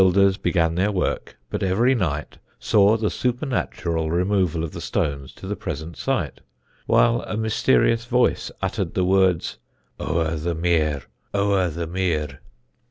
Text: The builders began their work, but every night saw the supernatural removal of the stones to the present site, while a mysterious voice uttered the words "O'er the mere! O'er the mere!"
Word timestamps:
The 0.01 0.05
builders 0.05 0.37
began 0.37 0.73
their 0.73 0.91
work, 0.91 1.37
but 1.51 1.61
every 1.61 1.93
night 1.93 2.39
saw 2.57 2.97
the 2.97 3.11
supernatural 3.11 4.09
removal 4.09 4.63
of 4.63 4.71
the 4.71 4.81
stones 4.81 5.31
to 5.33 5.45
the 5.45 5.55
present 5.55 5.95
site, 5.95 6.41
while 6.87 7.21
a 7.21 7.37
mysterious 7.37 8.05
voice 8.05 8.49
uttered 8.63 8.95
the 8.95 9.05
words 9.05 9.59
"O'er 9.99 10.37
the 10.37 10.55
mere! 10.55 11.03
O'er 11.35 11.69
the 11.69 11.85
mere!" 11.85 12.39